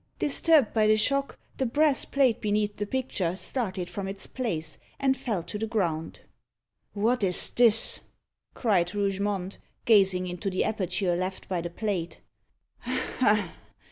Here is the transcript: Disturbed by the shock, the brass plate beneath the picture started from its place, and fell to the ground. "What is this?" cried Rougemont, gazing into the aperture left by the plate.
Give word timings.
Disturbed 0.17 0.73
by 0.73 0.87
the 0.87 0.97
shock, 0.97 1.37
the 1.59 1.65
brass 1.67 2.05
plate 2.05 2.41
beneath 2.41 2.77
the 2.77 2.87
picture 2.87 3.35
started 3.35 3.87
from 3.87 4.07
its 4.07 4.25
place, 4.25 4.79
and 4.99 5.15
fell 5.15 5.43
to 5.43 5.59
the 5.59 5.67
ground. 5.67 6.21
"What 6.93 7.23
is 7.23 7.51
this?" 7.51 8.01
cried 8.55 8.95
Rougemont, 8.95 9.59
gazing 9.85 10.25
into 10.25 10.49
the 10.49 10.63
aperture 10.63 11.15
left 11.15 11.47
by 11.47 11.61
the 11.61 11.69
plate. 11.69 12.19